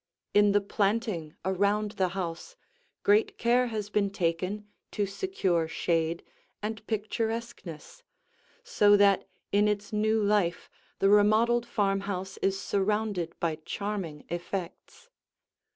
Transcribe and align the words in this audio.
In 0.33 0.51
the 0.51 0.61
planting 0.61 1.35
around 1.45 1.91
the 1.91 2.07
house, 2.17 2.55
great 3.03 3.37
care 3.37 3.67
has 3.67 3.91
been 3.91 4.09
taken 4.09 4.65
to 4.89 5.05
secure 5.05 5.67
shade 5.67 6.23
and 6.59 6.83
picturesqueness, 6.87 8.01
so 8.63 8.97
that 8.97 9.29
in 9.51 9.67
its 9.67 9.93
new 9.93 10.19
life 10.19 10.71
the 10.97 11.09
remodeled 11.09 11.67
farmhouse 11.67 12.37
is 12.37 12.59
surrounded 12.59 13.39
by 13.39 13.57
charming 13.63 14.25
effects. 14.29 15.09